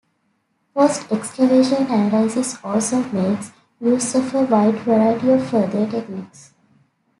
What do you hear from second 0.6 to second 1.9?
Post-excavation